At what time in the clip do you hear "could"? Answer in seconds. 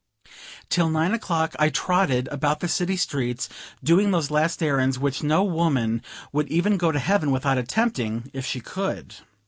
8.61-9.17